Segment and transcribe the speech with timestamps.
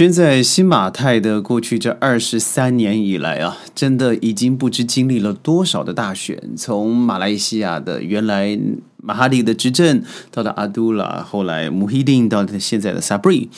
[0.00, 8.58] 现在新马泰的过去这二十三年以来啊，真的已经不知经历了多少的大选，从马来西亚的原来。
[9.02, 13.48] 马哈蒂的执政，到了阿杜拉，后来穆希丁，到现在的萨布里。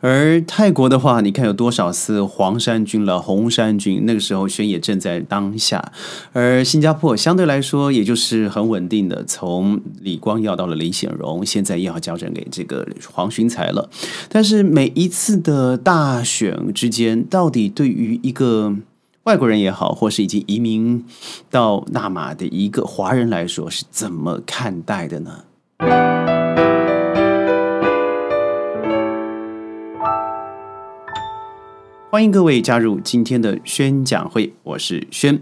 [0.00, 5.92] 而泰国的话，你看有多少次黄衫军了、红衫军，那个时候宣也正在当下。
[6.32, 13.88] 而新加坡相对来说，也就是很稳定的，从李光耀到了李显荣，现在又要交整给这个黄循才了。
[14.28, 18.76] 但是每一次的大选之间，到底对于一个。
[19.24, 21.04] 外国人也好，或是已经移民
[21.48, 25.44] 到纳马的一个华人来说，是怎么看待的呢？
[32.10, 35.40] 欢迎各位加入今天的宣讲会，我是宣。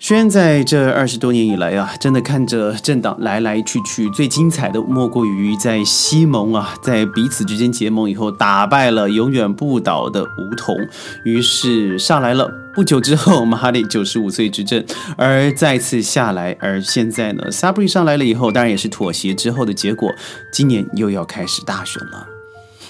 [0.00, 10.76] 虽然在这二十多年以来啊，真的看着政党来来去去，最精彩的莫过于在西蒙啊，在彼此之间结盟以后，打败了永远不倒的梧桐，
[11.24, 12.48] 于是上来了。
[12.72, 14.82] 不久之后，马哈蒂九十五岁执政，
[15.16, 20.14] 而再次下来，而现在呢，萨布里上来了以后，当然也是妥协之后的结果，
[20.52, 22.37] 今年又要开始大选了。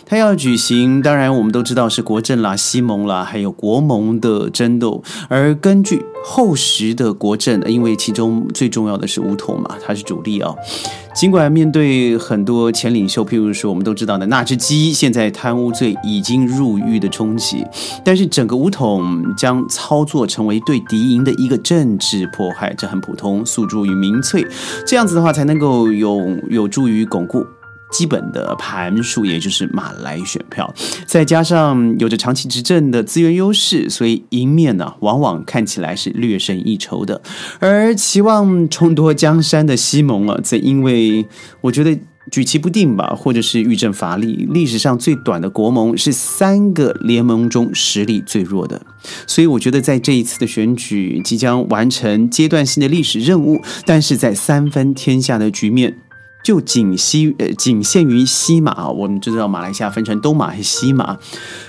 [0.08, 5.02] 他要举行，当然我们都知道是国政啦、西盟啦，还有国盟的争斗。
[5.28, 10.54] 而根据后时的国政，因为其中最重要的是乌统嘛，他是主力啊。
[11.14, 17.62] 尽管面对很多前领袖，譬如说我们都知道的那只鸡，现在贪污罪已经入狱的冲击，
[18.02, 24.46] 但是整个乌统将操作成为对敌营的一个政治迫害，这很普通，诉诸于民粹，
[24.86, 27.44] 这样子的话才能够有有助于巩固。
[27.90, 30.72] 基本的盘数，也就是马来选票，
[31.06, 37.20] 再加上有着长期执政的资源优势，所以赢面呢，往往看起来是略胜一筹的。
[37.58, 41.26] 而期望重夺江山的西蒙啊，则因为
[41.62, 41.98] 我觉得
[42.30, 48.82] 举棋不定吧，或者是遇政乏力，历史上最短的国盟是三个联盟中实力最弱的，
[49.26, 55.96] 所以我觉得在这一次的选举即将完成阶段性的历史任务，但是在三分天下的局面。
[56.44, 61.18] 就仅西呃仅限于西马，我们知道马来西亚分成东马和西马。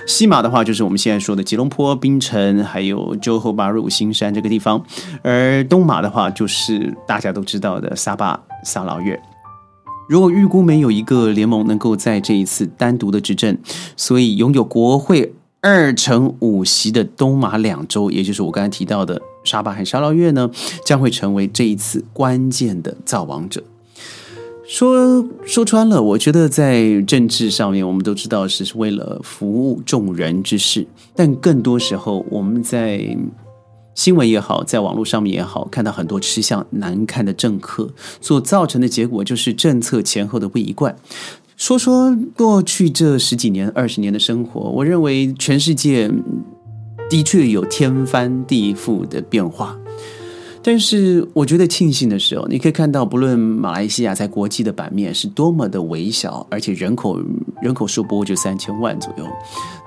[0.06, 4.80] 西马的话，就是我们现在说的吉隆坡、槟城，还有州后巴入新山这个地方；
[5.22, 9.20] 而东马的话，就是大家都知道的沙巴、沙劳越。
[10.08, 13.56] 如果预估没有一个联盟能够在这一次单独的执政，
[13.96, 20.50] 所以拥有国会二乘五席的东马两州，也就是我刚才提到的沙巴和沙劳越呢，
[20.84, 23.62] 将会成为这一次关键的造王者。
[24.70, 33.16] 说说穿了，我觉得在政治上面，我们都知道是为了服务众人之事，但更多时候，我们在
[33.96, 40.94] 新闻也好，在网络上面也好，看到很多吃相难看的政客，所造成的结果就是政策前后的不一贯。
[41.56, 46.08] 说说过去这十几年、二十年的生活，我认为全世界
[47.10, 49.76] 的确有天翻地覆的变化。
[50.62, 57.18] 但是我觉得庆幸的是哦，你可以看到，不论马来西亚在国际的版面是多么的微小，而且人口
[57.62, 59.24] 人口数不过就三千万左右，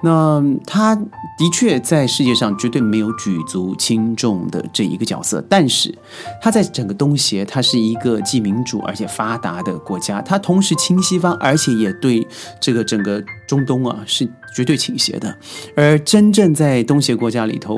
[0.01, 5.45] 那它的确在世界上绝对没有举足轻重的这一个角色。
[5.47, 5.93] 但是
[6.41, 12.27] 它在整个东协，它是一个既民主而且发达的国家，它同时亲西方，而且也对
[12.59, 15.37] 这个整个中东啊是绝对倾斜的。
[15.75, 17.77] 而真正在东协国家里头，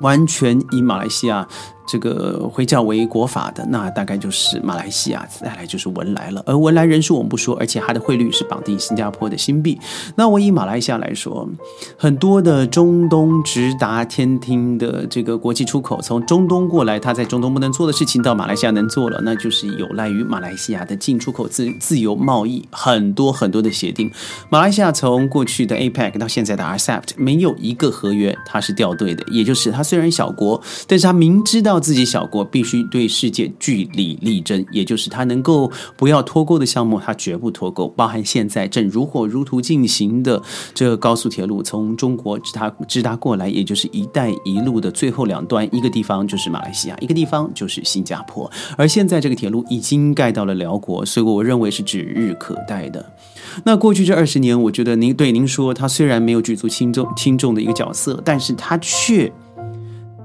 [0.00, 1.48] 完全以马来西亚。
[1.90, 6.40] 这个回教为国法的，那大概就是马来西亚，再来就是文莱了。
[6.46, 9.76] 而文莱人数我们不说，而且它的汇率是绑定新加坡的新币。
[10.14, 11.48] 那我以马来西亚来说，
[11.96, 24.08] 很多的中东直达天听的这个国际出口，从中东过来，它在中东不能做的事情，到马来西亚能做了，那就是有赖于马来西亚的进出口自自由贸易，很多很多的协定。
[24.48, 31.79] 马来西亚从过去的 APEC 到现在的 RCEP，没有一个合约它是掉队的，也就是它虽然小国，但是它明知道。
[31.80, 37.88] 自己小国必须对世界据理力争，也就是他能够不要脱钩的项目，他绝不脱钩。
[37.88, 40.40] 包含现在正如火如荼进行的
[40.74, 48.50] 这个高速铁路，从中国直达直达过来，也就是“一带一路”的最后两端，一个地方就是马来西亚，一个地方就是新加坡。
[48.76, 53.04] 而现在这个铁路已经盖到了辽国，所以我认为是指日可待的。
[53.64, 59.32] 那过去这二十年，我觉得您对您说，他虽然没有举足轻重轻重的一个角色，但是他却。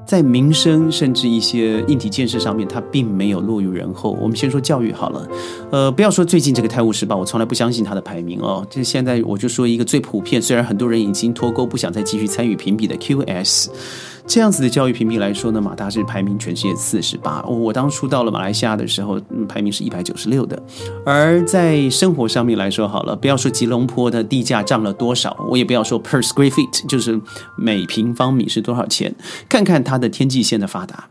[0.06, 4.18] 在民生甚至一些硬体建设上面，它并没有落于人后。
[4.22, 5.28] 我们先说教育好了，
[5.72, 8.66] 呃，不要说最近这个《泰晤士报》，我从来不相信它的排名哦。
[8.70, 13.70] 就现在我就说一个最普遍，虽然很多人已经脱钩，不想再继续参与评比的 QS。
[14.28, 17.42] 这样子的教育评比来说呢，马大是排名全世界四十八。
[17.44, 20.62] 我当初到了马来西亚的时候，嗯排名是一百九十六的。
[21.06, 27.20] 而在生活上面来说，好了，不要说吉隆坡的地价涨了多少，我也不要说 per square feet，就是
[27.56, 29.16] 每平方米是多少钱，
[29.48, 31.08] 看看它的天际线的发达。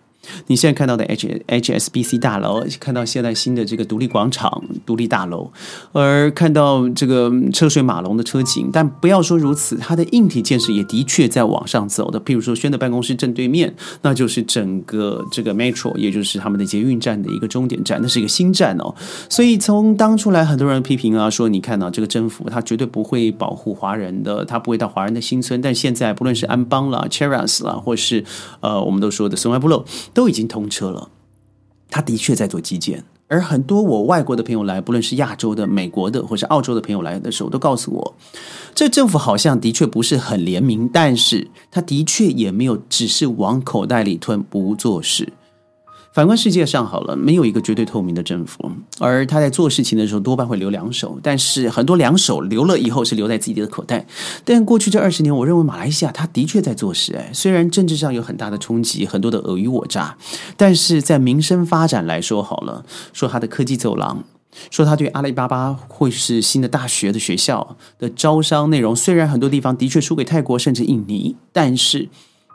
[0.46, 5.50] 你现在看到的 H HSBC 大楼，看到现在新的这个独立广场、独立大楼，
[5.92, 12.20] 而看到这个车水马龙的车景，但不要说如此，它的硬体建设也的确在往上走的。
[12.20, 18.94] 譬如说，轩的办公室正对面，那就是整个这个 Metro，也就是他们的捷运站的一个终点站，那是一个新站哦。
[19.28, 25.60] 所以从当初来，很多人批评啊，说你看到这个政府，他绝对不会保护华人的，他不会到华人的新村。
[25.60, 28.24] 但现在不论是安邦啦、Cheras 啦，或是
[28.60, 29.84] 呃，我们都说的松爱部落。
[30.14, 31.10] 都已经通车了，
[31.90, 38.14] 他的确在做基建，而很多我外国的朋友来，不论是亚洲的、美国的，或是澳洲的朋友来的时候，都告诉我，
[38.74, 45.32] 这政府好像的确不是很联名，但是他的确也没有只是往口袋里吞，不做事。
[46.14, 48.70] 反观世界上好了，没有一个绝对透明的政府，
[49.00, 54.06] 而他在做事情的时候多半会留两手，但是很多两手留了以后是留在自己的口袋。
[54.44, 60.16] 但过去这二十年，我认为马来西亚他的确在做事，哎，虽然政治上有很大的冲击，很多的尔虞我诈，
[60.56, 64.22] 但是在民生发展来说好了，说他的科技走廊，
[64.70, 72.08] 说他对阿里巴巴会是新的大学的学校的招商内容，虽然很多地方的确输给泰国甚至印尼，但是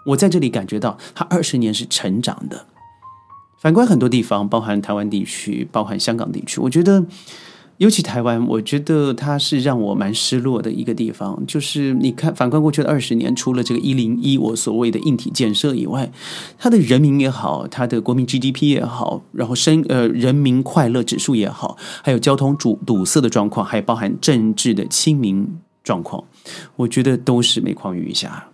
[0.06, 2.68] 我在这里感觉到他二十年是成长的。
[3.60, 7.06] 反观很多地方，包含台湾地区，包含香港地区，我觉得，
[7.76, 11.42] 尤其台湾，我觉得它是让我蛮失落的一个地方。
[11.46, 16.12] 就是你看，反观过去的二十年，除了这个一零一我所谓的硬体建设以外，
[16.58, 25.48] 它的人民也好，它的国民 GDP 也好，然后生呃人民快乐指数也好，还有交通堵堵塞的状况，还包含政治的亲民
[25.84, 26.24] 状况，
[26.76, 28.49] 我觉得都是每况愈下。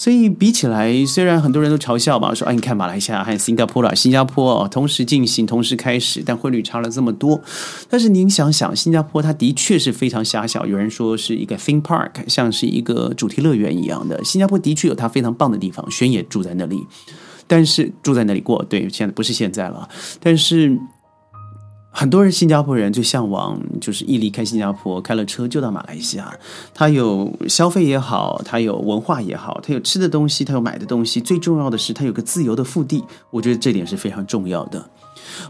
[0.00, 7.38] 所以比起来，虽然很多人都嘲笑嘛，说啊，你看马来西亚和新加坡了，新加坡哦同时进行，同时开始，但汇率差了这么多。
[7.86, 14.24] 但是您想想，新加坡它的确是非常狭小，有人说是一个 theme park，像是一个主题乐园一样的。
[14.24, 16.82] 新加坡的确有它非常棒的地方，轩也住在那里，
[17.46, 19.86] 但是住在那里过，对，现在不是现在了，
[20.18, 20.78] 但是。
[21.92, 26.32] 很多人新加坡人最向往，就是一离开新加坡，开了车就到马来西亚。
[26.72, 31.20] 他有消费也好，他有文化也好，他有吃的东西，他有买的东西。
[31.20, 33.04] 最重要的是，他有个自由的腹地。
[33.30, 34.88] 我觉得这点是非常重要的。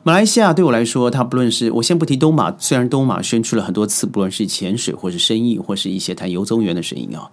[0.03, 7.31] 马来西亚对我来说，它不论是我先不提东马，虽然东马宣去了很多次，不论是潜水或是生意，或是一些谈游踪员的声音啊，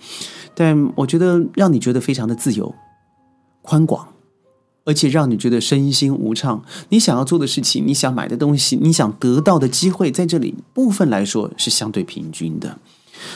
[0.54, 2.74] 但我觉得让你觉得非常的自由、
[3.62, 4.06] 宽广。
[4.88, 12.80] 而且让你觉得身心无畅，你想要做的事情，你想买的东西，你想得到的机会，在这里部分来说是相对平均的。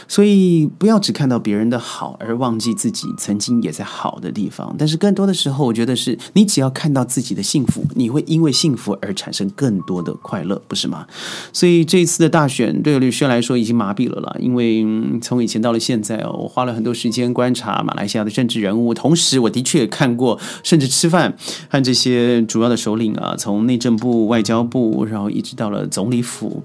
[0.07, 4.75] 所以不要只看到别人的好，而忘记自己曾经也在好的地方。
[4.77, 11.05] 但是更多的时候，我觉得是你只要看到自己的幸福，你会因为幸福而产生更多的快乐，不是吗？
[11.53, 14.35] 所以这一次的大选对吕轩来说已经麻痹了啦。
[14.39, 14.85] 因为
[15.21, 21.35] 从以前到了现在，我花了很多时间观察马来西亚的政治人物，同时我的确也看过，甚至吃饭
[21.69, 26.63] 和这些主要的首领啊，从内政部、外交部，然后一直到了总理府。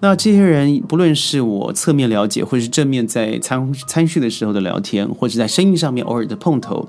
[0.00, 6.88] 那这些人，不论是我侧面了解，或者正面在参参训的时候的聊天，或者在生意上面偶尔的碰头，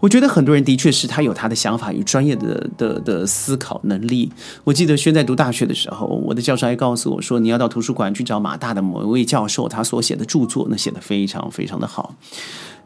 [0.00, 4.30] 我觉得很多人的确是他有他的想法与专业的的的思考能力。
[4.64, 12.14] 我记得轩在读大学的时候，我的教授还告诉我说，你要到图书馆去找马大的某一位教授，他所写的著作，那写的非常非常的好。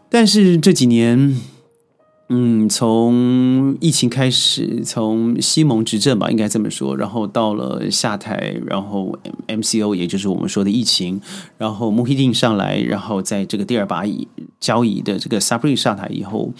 [0.08, 1.36] 但是这几年。
[2.30, 11.18] 嗯，从疫情开始，从西蒙执政吧，应该这么说，然后到了下台，然后 MCO，也就是我们说的疫情，
[11.56, 14.28] 然后穆希丁上来，然后在这个第二把椅
[14.60, 16.52] 交椅的这个 Sabri 上台以后，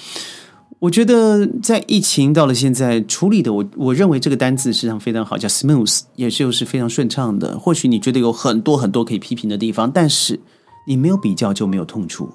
[0.79, 7.59] 我觉得在疫情到了现在处理的，我我认为这个单字实际上非常好，叫 smooth，也就是非常顺畅的。
[7.59, 10.41] 或许你觉得有很多很多可以批评的地方，但是
[10.87, 12.31] 你没有比较就没有痛处。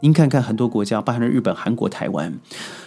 [0.00, 2.32] 您看看很多国家，包含了日本、韩国、台湾，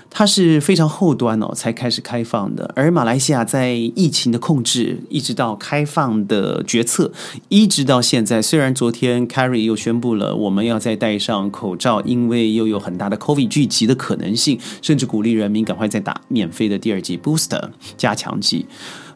[0.09, 2.71] 它是非常后端哦才开始开放的。
[2.75, 7.11] 而马来西亚在疫情的控制，一直到开放的决策，
[7.49, 18.65] 一直到现在，虽然昨天 Carrie 又宣布了我们要再戴上口罩，因为又有很大的 COVID 聚集的可能性，甚至鼓励人民赶快再打免费的第二剂 Booster 加强剂。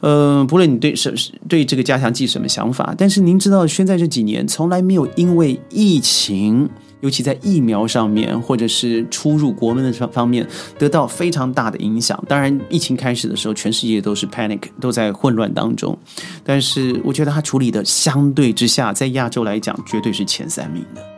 [0.02, 1.12] 呃，不论你对什
[1.50, 6.70] 对这个加强剂什么想法，但是您知道，现在这几年从来没有因为疫情。
[7.02, 12.22] 尤其在疫苗上面，或者是出入国门的方方面，得到非常大的影响。
[12.28, 15.98] 当然，疫情开始的时候，全世界都是 panic，都在混乱当中。
[16.44, 21.17] 但是，我觉得他处理的相对之下，在亚洲来讲，绝对是前三名的。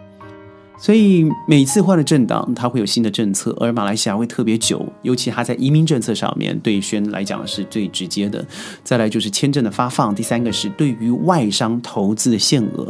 [0.81, 8.45] 所以每次换了政党，它会有新的政策，而马来西亚会特别久，尤其它在移民政策上面对轩来讲是最直接的。
[8.83, 12.87] 再来就是签证的发放，第三个是对于外商投资的限额。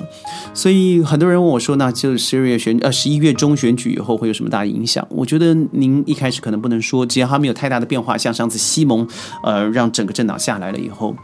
[0.54, 9.08] 所以很多人问我说：“那就十二月选呃十一月中选举以后会有什么大影响？”我觉得您一开始可能不能说，只要它没有太大的变化，像上次西蒙
[9.44, 11.16] 呃让整个政党下来了以后。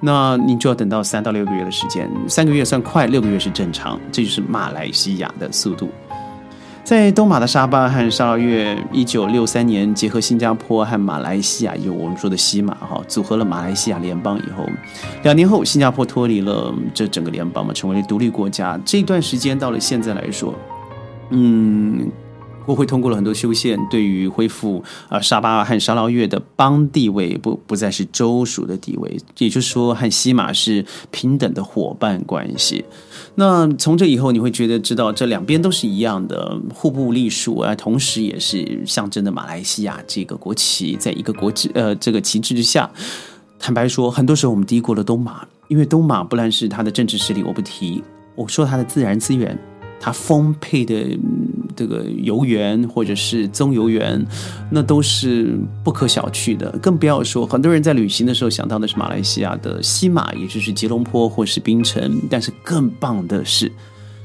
[0.00, 5.90] 那您就要等到三到六个月的时间，三个月算快，六个月是正常，这就是马来西亚的速度。
[6.82, 14.66] 在东马的沙巴和沙劳越，一九六三年结合新加坡和马来西亚，有我们说的西马哈，组合了马来西亚联邦以后，
[15.22, 18.80] 两年后新加坡脱离了这整个联邦嘛，成为了独立国家。
[18.84, 20.54] 这段时间到了现在来说，
[21.28, 22.10] 嗯。
[22.70, 32.84] 国会通过了很多修宪，对于恢复啊沙巴和沙捞越的邦地位不不再是州属的地位，也就是说和西马是平等的伙伴关系。
[33.34, 42.88] 那从这以后，你会觉得知道这两边都是一样的，互不隶属啊，同时也是象征的马来西亚这个国旗，在一个国旗呃这个旗帜之下。
[43.58, 48.00] 坦白说，很多时候我们低估了东马，因为东马不但是它的政治实力，我不提，
[48.36, 49.58] 我说它的自然资源。
[50.00, 51.16] 它丰沛的
[51.76, 54.26] 这个游园或者是棕游园，
[54.70, 56.70] 那都是不可小觑的。
[56.82, 62.20] 更不要说很多人在旅行的时候想到的是马来西亚的西马，也就是吉隆坡或是槟城。
[62.30, 63.70] 但是更棒的是。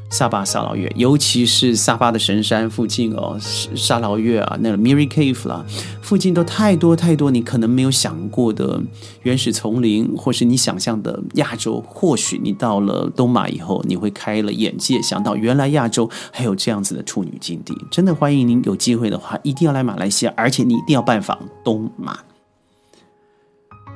[0.09, 3.37] 沙巴沙劳越，尤其是沙巴的神山附近哦，
[3.75, 5.65] 沙劳越啊，那个 Miri Cave 啦，
[6.01, 8.81] 附近都太多太多你可能没有想过的
[9.23, 11.83] 原始丛林，或是你想象的亚洲。
[11.87, 17.75] 或许你到了东马以后，你会开了眼界，想到原来亚洲还有这样子的处女境地。
[17.91, 22.17] 真的欢迎您有机会的话，一定要来马来西亚，而且你一定要拜访东马。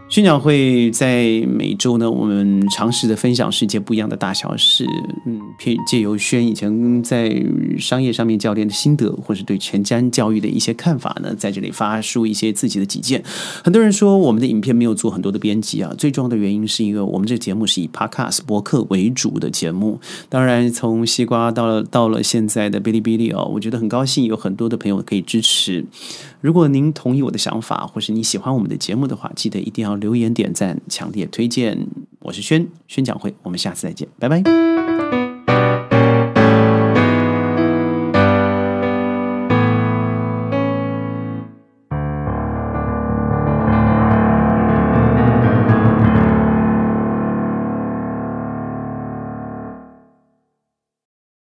[0.10, 4.84] 宣讲会在每周呢，我们尝试的分享世界不一样的大小事，
[5.28, 7.32] 嗯，借借由宣以前在
[7.78, 13.24] 商业上面教练的心得，或是对前瞻教育的一些看法呢，在这里发出一些自己的己见。
[13.64, 20.00] 很多人说我们的影片没有做很多的编辑啊，最重要的原因是因为我们这节目是以 Podcast 博客为主的节目。
[20.28, 25.86] 当然，从西瓜到了到了现在的哔哩哔哩哦，我觉得很高兴有很多的朋友可以支持。
[26.42, 30.00] 如果您同意我的想法，或是你喜欢我们的节目的话，记得一定要。
[30.00, 31.88] 留言点赞，强烈推荐。
[32.20, 35.19] 我是轩轩讲会，我们下次再见，拜拜。